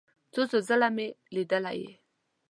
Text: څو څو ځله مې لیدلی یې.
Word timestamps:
څو 0.33 0.41
څو 0.51 0.57
ځله 0.67 0.89
مې 0.95 1.07
لیدلی 1.33 1.75
یې. 1.81 1.91